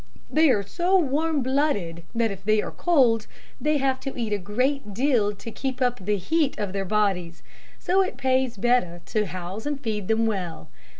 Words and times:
They 0.31 0.49
are 0.49 0.63
so 0.63 0.97
warm 0.97 1.43
blooded 1.43 2.01
that 2.15 2.31
if 2.31 2.43
they 2.43 2.59
are 2.59 2.71
cold, 2.71 3.27
they 3.61 3.77
have 3.77 3.99
to 3.99 4.17
eat 4.19 4.33
a 4.33 4.39
great 4.39 4.95
deal 4.95 5.35
to 5.35 5.51
keep 5.51 5.79
up 5.79 5.99
the 6.03 6.17
heat 6.17 6.57
of 6.57 6.73
their 6.73 6.85
bodies, 6.85 7.43
so 7.77 8.01
it 8.01 8.17
pays 8.17 8.57
better 8.57 9.01
to 9.05 9.27
house 9.27 9.67
and 9.67 9.79
feed 9.79 10.07
them 10.07 10.25
well. 10.25 10.71